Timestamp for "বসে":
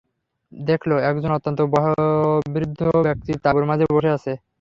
3.89-4.09